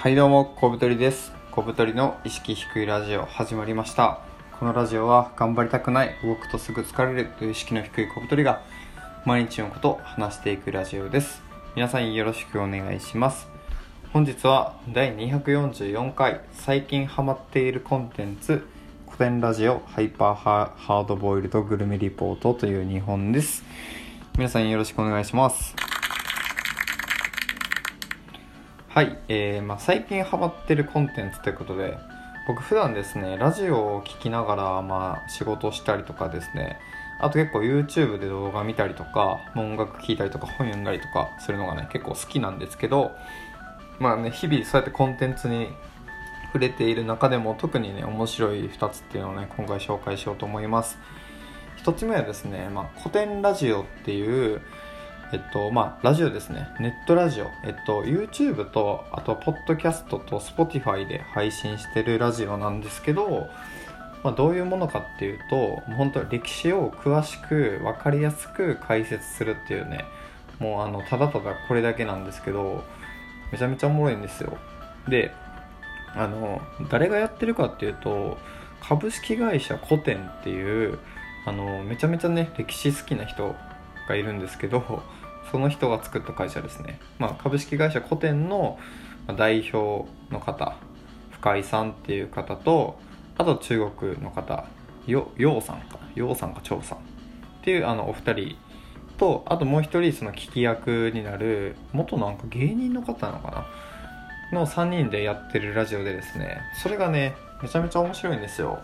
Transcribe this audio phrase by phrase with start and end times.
[0.00, 1.30] はいどうも、小太りです。
[1.50, 4.20] 小太りの意識低いラジオ始まりました。
[4.58, 8.62] このラジオは頑張りたくない、動くとすぐ疲れるという意識の低い小太りが
[9.26, 11.42] 毎日のことを話していくラジオです。
[11.76, 13.46] 皆さんよろしくお願いします。
[14.10, 18.66] 本日は第244回最近ハマっているコンテンツ
[19.04, 23.64] 古典ラジオハイパーハハードボイルドグルメリポートという2本です。
[24.38, 25.89] 皆さんよろしくお願いします。
[28.92, 31.96] はい、えーまあ、最近ハマってるコンテンツということで
[32.48, 36.76] 僕普段ですねラジオを聴きながら、まあ、仕事したりとかですね
[37.20, 43.12] あと結構 YouTube で動画見たりとか音楽聴いたりとか本読んだりとかするのがね結構好きなんですけど
[44.00, 45.68] まあね日々そうやってコンテンツに
[46.46, 50.98] 触れている中でも特にね面白い2つっていうのをね今回紹介しようと思います。
[51.84, 54.60] 1つ目はですね、まあ、古典ラジオっていう
[55.32, 56.66] えっとまあ、ラジオですね。
[56.80, 57.46] ネットラジオ。
[57.64, 63.46] えっと、YouTube と、あと、ポッドキャストと Spotify で配信してるラジオなんですけど、
[64.24, 70.04] まあ、どういうものかっていうと、う本当に歴史を詳しく、分かりやすく解説するっていうね、
[70.58, 72.82] もうあの、ただただこれだけなんですけど、
[73.52, 74.58] めちゃめちゃおもろいんですよ。
[75.08, 75.32] で、
[76.16, 76.60] あの、
[76.90, 78.36] 誰がやってるかっていうと、
[78.80, 80.98] 株式会社古典っていう、
[81.46, 83.54] あの、めちゃめちゃね、歴史好きな人
[84.08, 85.04] がいるんですけど、
[85.50, 88.78] その人が作った会社ですね、まあ、株式会社古典の
[89.36, 90.76] 代表の方
[91.32, 92.98] 深井さんっていう方と
[93.36, 94.66] あと中国の方
[95.06, 96.98] ようさんかようさんか張さん。
[96.98, 97.00] っ
[97.62, 98.56] ていうあのお二人
[99.18, 103.66] とあともう一人その聞き役になる元なんか芸人の方なのかな。
[104.52, 108.80] の3人でやってるラジオでですねそれがねめちゃめちゃ面白いんですよ。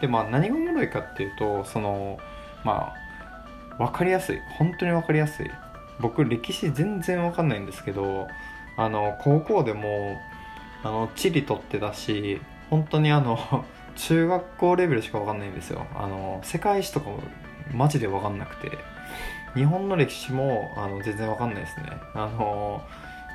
[0.00, 2.18] でまあ何がおもろいかっていうとその
[2.64, 4.40] まあ分かりやすい。
[4.58, 5.50] 本当に分かりやすい。
[6.00, 8.28] 僕歴史全然わかんないんですけど
[8.76, 10.18] あの高校でも
[10.82, 12.40] あの地理取ってたし
[12.70, 15.86] 本当にあの 中学校レベルしかわかんないんですよ。
[15.94, 17.18] あの世界史とかも
[17.72, 18.78] マジでわかんなくて
[19.54, 21.90] 日本の歴史もあの全然わかんないですね。
[22.14, 22.82] あの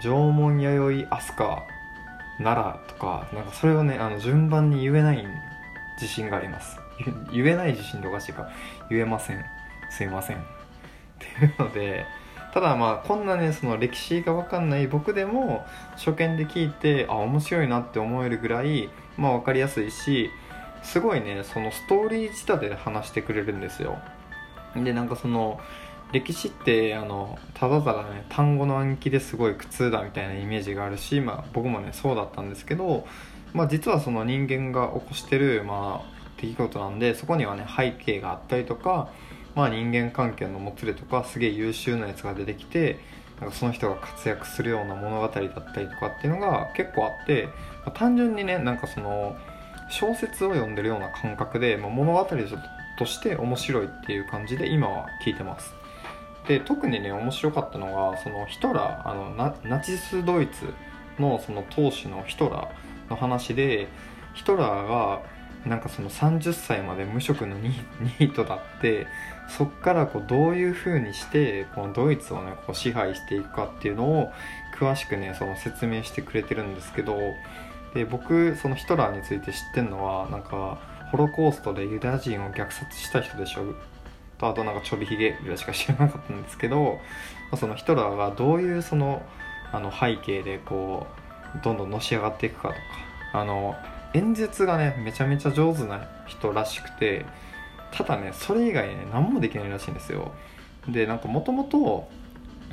[0.00, 1.60] 縄文弥生飛鳥
[2.38, 5.26] 奈良とかなんかそれをねあの順番に言えない
[6.00, 6.78] 自信があります。
[7.32, 8.48] 言えない自信とおかしいか
[8.88, 9.44] 言えません。
[9.90, 10.36] すいません。
[10.36, 10.40] っ
[11.18, 12.06] ていうので
[12.54, 15.66] ただまあこんなねその歴史が分かんない僕でも
[15.96, 20.30] 初見で聞いてあ面白いなって思えるぐらいまあ分かりやすいし
[20.84, 23.98] すごいねそのストーリー仕立てで話してくれるんですよ。
[24.76, 25.58] でなんかその
[26.12, 33.04] 歴史ってあのただただね単語の暗記ですごい苦痛だみたいなイメージがあるし、まあ、僕もねそうだったんですけど、
[33.52, 39.08] まあ、実はその人間が起こしてる、まあ、出来事なんでそこにはね背景があったりとか
[39.54, 42.98] まあ、人間関係のもつれとかすげえ優秀なやつが出てきて
[43.40, 47.52] なんかその人が活躍するような物語だったりとかっていうのが結構あって、ま
[47.86, 49.36] あ、単純にねなんかその
[49.90, 52.28] 小説を読んでるような感覚で、まあ、物語
[52.98, 55.74] として面白いっていう感じで今は聞いてます。
[56.46, 60.72] で特にね面白かったのがそのヒトラーあのナナチスドイツ
[61.18, 63.88] のその当主のヒトラーの話で
[64.34, 65.22] ヒトラーが
[65.66, 69.06] なんかその30歳まで無職のニートだって
[69.48, 74.32] そっからこうどういう風にしてこのドイツをねこう支配していくかっていうのを
[74.78, 77.18] 詳しくねその説明してくれてるんですけど
[77.94, 80.78] で僕そのヒトラーについて知ってるのはなんか
[81.10, 83.74] ホロコーストでユダヤ人を虐殺した人でしょ？
[84.36, 86.98] とあとなんかちょびひげぐらいしか知らなかったんですけど
[87.56, 89.22] そのヒトラーがどういうその
[89.72, 91.06] あの背景でこ
[91.54, 92.80] うどんどんのし上がっていくかとか
[93.32, 93.76] あの
[94.14, 97.26] 演説がねめちゃめちゃ上手な人らしくて
[97.92, 100.32] ただねそれ以外ね何もできないらしいんですよ。
[100.88, 102.08] でなんかもともと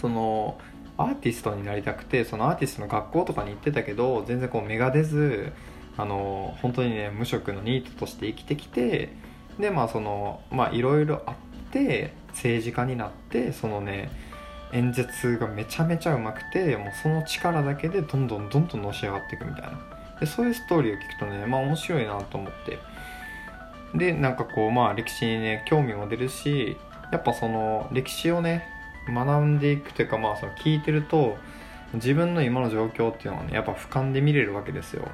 [0.00, 0.58] その
[0.96, 5.52] アーティストになりたくてそのアーティストの学校とかに行ってたけど全然こう芽が出ず
[5.96, 9.14] あの本当にね無職のニートとして生きてきて
[9.58, 11.34] でまあそのまあいろいろあっ
[11.70, 14.10] て政治家になってそのね
[14.72, 19.95] 演説がめちゃめちゃうまくてもうその力だけでどんどんどんどんのし上がっていくみたいな。
[20.20, 22.78] でそういうストーリーを聞くとねまあ面白いなと思って。
[23.94, 26.76] でなんかこうまあ歴史にね興味も出るし
[27.12, 28.66] やっぱその歴史をね
[29.08, 31.38] 学んでいくというかまあその聞いてると
[31.94, 35.08] 自分の今の状況っていうのはねやっぱ俯瞰で見れるわけですよ。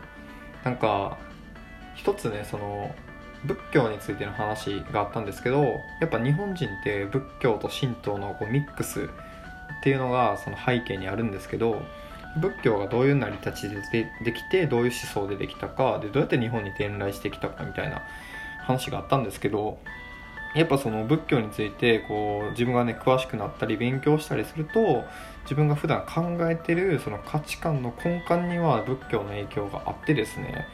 [0.65, 1.19] なんか
[1.95, 2.95] 一つねその
[3.45, 9.07] 仏教についての話があったんですけどやっぱ日本人って仏教と神道のこうミックスっ
[9.83, 11.83] ていうのがその背景にあるんですけど
[12.41, 18.03] 仏教がどういう成り立ちでできてどういう思想でできたかでどうやって日本に伝来してきたかみたいな
[18.61, 19.79] 話があったんですけど
[20.55, 25.05] やっぱその仏教についてこう自分がね詳しくなったり勉強したりすると
[25.45, 30.67] 自分が普段考えてるその価値観の根幹には仏教の影響があってですね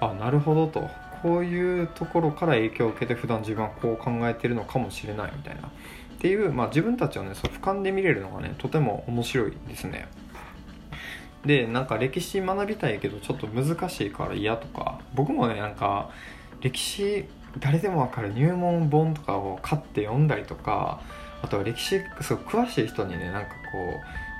[0.00, 0.88] あなるほどと。
[1.22, 5.68] こういうところから影響を受けて普段自分はこう考えてるのかもしれないみたいな。
[5.68, 5.70] っ
[6.18, 10.08] ていう、まあ、自分たちをねそう俯瞰で見れるのがねとても面白いですね。
[11.44, 15.00] でなんか歴史学びたいけどちょっと難しいから嫌とか。
[15.14, 16.10] 僕もねなんか
[16.60, 17.24] 歴史
[17.58, 21.00] 誰でもわかる入門本とかを買って読んだりとか
[21.42, 23.78] あとは歴史すごく詳しい人にねなんかこ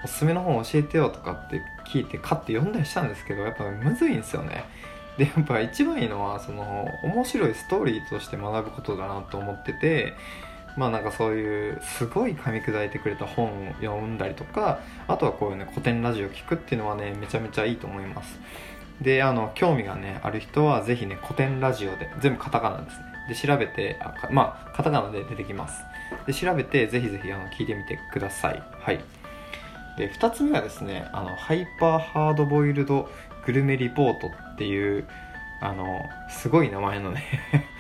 [0.03, 1.61] うおすすめの本教えてよとかって
[1.93, 4.65] 聞いて買って読んだりしたんですけどやっぱむずいんですよね。
[5.19, 10.15] でやっぱ一番いいのはその面白いストーリーとして学ぶことだなと思ってて
[10.77, 18.39] まあなんかそういうすごい噛み砕いてくれた本を読んだりとかあとはこういうね古典ラジオ聞くっていうのはねめちゃめちゃいいと思います。
[19.01, 23.05] であの興味がねある人はぜひね古典ラジオで全部カタカナですね。
[23.29, 25.83] で調べてあまあカタカナで出てきます。
[26.27, 28.63] で調べてぜひぜひあの聞いてみてください。
[28.81, 29.01] はい。
[29.97, 33.11] で2つ目はですねあのハイパーハードボイルド
[33.45, 35.07] グルメリポートっていう
[35.61, 37.23] あのすごい名前のね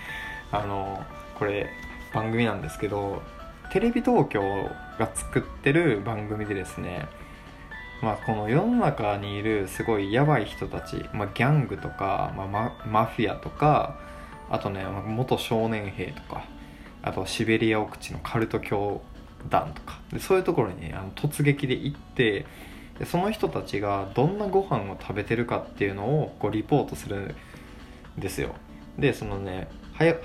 [0.53, 1.05] あの
[1.39, 1.71] これ
[2.14, 3.23] 番組なんですけど
[3.73, 4.43] テレビ東京
[4.99, 7.09] が作ってる番組でですね
[8.03, 12.44] まあ、この世の中にいるすごいやばい人たち、まあ、ギャングとか、ま
[12.85, 13.97] あ、マフィアとか
[14.50, 16.44] あとね元少年兵とか
[17.03, 19.03] あとシベリア奥地のカルト教
[19.49, 22.44] 団とかでそういうところに、ね、あの突撃で行って
[22.99, 27.37] でその人たちがどんなご飯を食べてるかっていうのをこうリポートする
[28.19, 28.55] んですよ。
[28.99, 30.17] でそのねハイ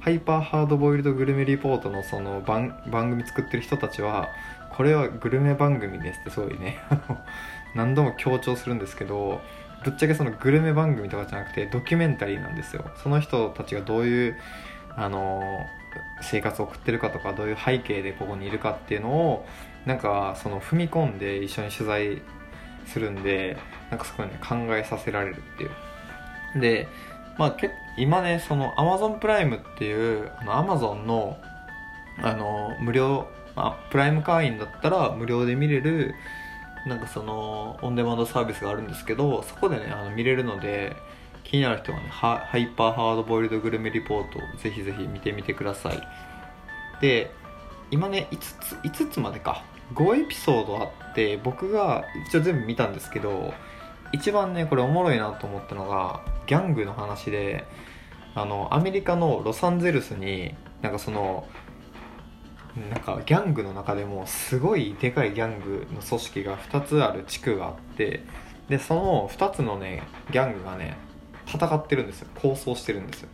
[0.00, 4.28] ハイパーハードボイルドグルメリポートのその番番組作ってる人たちは
[4.76, 6.78] これはグルメ番組ですってすごいね。
[7.74, 9.40] 何度も強調するんですけど
[9.84, 12.84] ぶっちゃけそのグルメ番組とかじゃなくてドキュメンタリーなんですよ。
[13.02, 14.36] その人たちがどういう
[14.96, 15.66] あの
[16.20, 19.46] 生活を送ってるかとかどういう背景でここにいるかっていうのを
[19.84, 22.22] なんかその踏み込んで一緒に取材
[22.86, 23.56] するんで
[23.90, 26.60] なんかすごいね考えさせられるっていう。
[26.60, 26.88] で
[27.38, 31.38] まあけ今ねその Amazon プライムっていうあの Amazon の
[32.20, 36.14] あの無料まあ、プライム会員だったら無料で見れる
[36.86, 40.94] なんかそのオンデマンドサービスがあるんですけどそこでねあの見れるので
[41.42, 46.00] 気になる人はねハイパーハードボイルドグルメリポートぜひぜひ見てみてください。
[47.00, 47.32] で
[47.90, 49.64] 今ね5つ5つまでか。
[49.94, 53.54] 5エピソードあって僕が一応全部見たんですけど
[54.12, 57.64] 一番ねこれおもろいなと思ったのがギャングの話で
[58.34, 61.46] あのアメリカのロサンゼルスになんかその
[62.90, 68.24] なんかギャングの中でもすごいでかいギャングの組織が2つある地区があって
[68.68, 70.96] でその2つのねギャングがね
[71.46, 72.28] 戦ってるんですよ。
[72.34, 73.28] 抗争してるんですよ。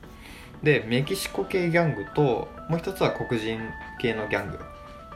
[0.63, 3.61] でメキシコ系ギャングともう一つは黒人
[4.01, 4.59] 系のギャング。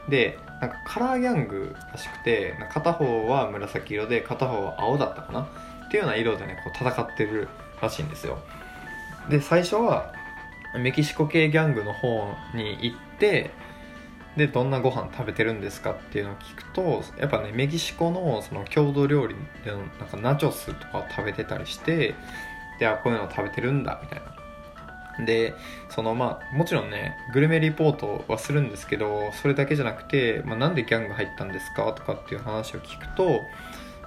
[0.07, 5.41] でなんかカラーギャングらしくて片方は紫色で片方は青だったかな？
[5.41, 7.47] っていうような色でねこう戦ってる
[7.81, 8.39] らしいんですよ。
[9.29, 10.13] で最初は
[10.77, 13.51] メキシコ系ギャングの方に行って
[14.37, 19.35] でどんなご飯食べてるんですかっていうのを聞くとやっぱねメキシコのその郷土料理
[19.65, 22.15] でなんかナチョスとかを食べてたりして
[22.79, 24.38] であこういうの食べてるんだみたいな。
[25.25, 25.53] で
[25.89, 31.91] そのまあもちろんねグルメリポートはするんですけどそれだけじゃなくて、まあ、なんでギャング入ったんですか？
[31.93, 33.41] とかっていう話を聞くと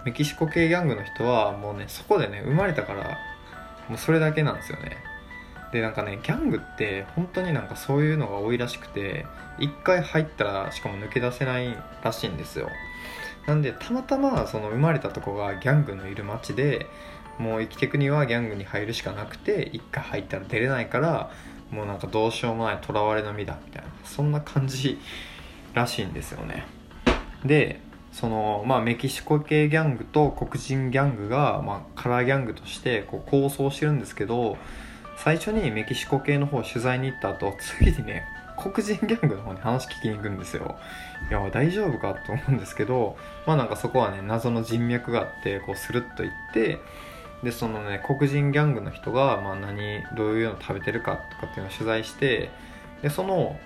[0.05, 3.19] メキシコ系ギャングの人はもうねそこでね生まれたから
[3.89, 4.96] もうそれだけなんですよね。
[5.72, 9.25] でなんかねギャングって本当になんかそういうのが多いらしくて
[9.58, 12.69] 一回入ったらしかも抜け出せないらしいんですよ。
[13.46, 16.87] なんでたまたまその生まれたとこがギャングのいる街で
[17.39, 21.31] もう生きていくにはギャングに入るしかなくて一回入ったら出れないから
[21.70, 24.98] もうなんかどうしようもない囚われの身だみたいなそんな感じ
[25.74, 26.65] らしいんですよね。
[27.44, 27.81] で
[28.12, 34.58] そのまあメキシコ系ギャングと黒人ギャングが、まあ、カラーギャングとしてこう構想してるんですけど
[35.17, 38.24] 最初にメキシコ系の方取材に行った後次にね
[38.58, 40.77] 黒人ギャングの方に話聞きに行くんですよ。
[41.31, 46.79] いや大丈夫かと思うんですけどまあなんかそこはね謎の人脈があってこうスルッと行って
[47.43, 52.51] でそのね黒人ギャングの人が、まあ何、どういうの食べてるかとかっていうのを取材して
[53.03, 53.58] でその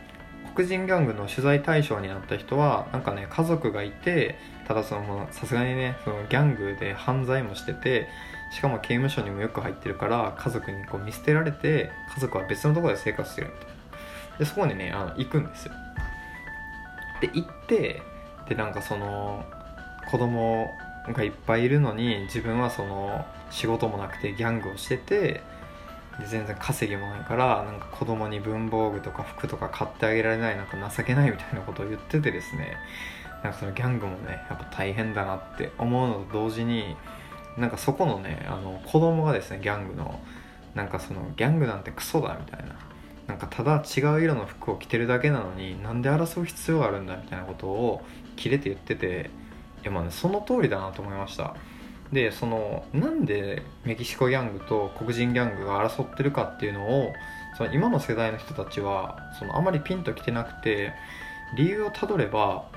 [0.55, 8.09] 黒人ギャングの取材対象になった人はなんかね家族がいてただそのさすがにねそのギャングで犯罪もしてて
[8.51, 13.77] しかも刑務所にもよく入ってるから家族にこう見捨てられて家族は別のところで生活してるみたいな。
[14.39, 15.75] でそこにねあの行くんですよ。
[17.21, 18.03] で行って
[18.49, 19.45] でなんかその
[20.11, 20.71] 子供
[21.13, 25.43] がいっぱいいるのに自分はその仕事もなくてギャングをしてて
[26.19, 32.77] で全然稼ぎもないからなんか子供に文房具とか服とか買ってあげられないなんか情けないみたいなことを言っててですね
[33.43, 36.97] なんかそのギャングもねやっぱ大変だなって思うのと同時に
[37.57, 40.21] なんかそこのねあの子供がですねギャングの
[40.75, 42.77] なんかそのギャングなんてクソだみたいな
[43.27, 48.03] なんかただ違う色の服を着てるだけなのになんで争う必要があるんだみたいなことを
[48.37, 49.31] キレて言ってて
[49.85, 51.55] やまあねその通りだなと思いました。
[52.13, 57.13] でそのなんでメキシコギャングと黒人ギャングが争ってるかっていうのを
[57.57, 60.93] その今の世代の人たちはそのあまりピンときてなくて
[61.57, 62.69] 理由をたどれば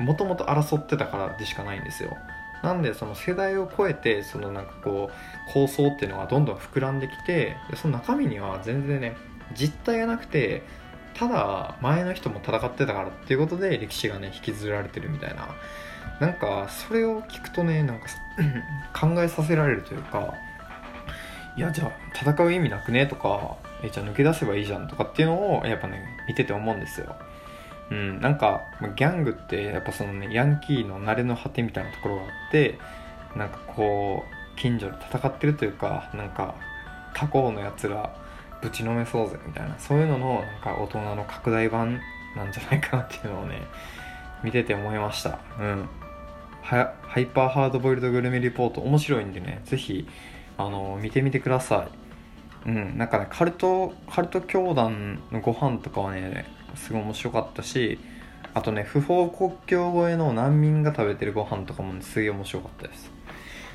[0.00, 2.16] もともと争ってたからでしかないんですよ。
[2.62, 9.16] なんでその世代を超えてそのなんかこう構想っていうのがどんどん膨らんできてその中身には全然ね
[9.54, 10.62] 実態がなくて
[11.18, 15.48] ただ前の人も戦ってたからっていうことで歴史がね引きずられてるみたいな。
[16.20, 18.06] なんかそれを聞くとねなんか
[18.98, 20.34] 考えさせられるというか
[21.56, 27.16] いやじゃあ戦う意味なくねとかえじゃあ抜け出せばいいじゃんとかっていうのをやっぱね見てて思うんですよ。
[27.90, 28.62] うん、なんか
[28.96, 32.78] ギャングってやっぱそのねヤンキーの慣れの果てみたいなところがあって
[33.36, 36.56] なんかこう近所で戦ってるというかなんか
[37.14, 38.14] 他校のやつら
[38.62, 39.78] ぶちのめそうぜみたいな。
[39.78, 42.00] そういうののなんか大人の拡大版
[42.36, 43.60] なんじゃないかなっていうのをね
[44.42, 45.38] 見てて思いました。
[45.58, 45.88] うん。
[46.62, 48.80] ハイパーハードボイルドグルメリポート。
[48.80, 50.08] 面白いんでねぜひ
[50.58, 51.88] あの見てみてくださ
[52.66, 52.68] い。
[52.68, 52.98] うん。
[52.98, 57.98] なんかねカルトカルト教団のご飯とかはねすごい面白かったし
[58.54, 63.10] あとね不法国境越えの難民が食べてるご飯とかも、ね、すげえ面白かったです。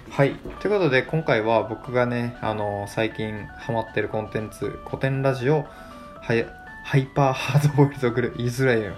[0.09, 0.35] はい。
[0.59, 5.65] ということで今回は僕がねあの最近ハマってるコンテンツ古典ラジオ
[6.21, 6.45] ハイ
[6.83, 8.93] ハイパーハードボイルドグル言いづらいよ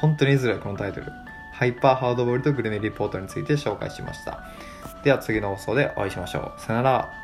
[0.00, 1.12] 本当に言いづらいこのタイトル。
[1.52, 4.40] ハイパーハードボイルドグルメリポートについて紹介しました。
[5.04, 6.60] では次の放送でお会いしましょう。
[6.60, 7.23] さよなら。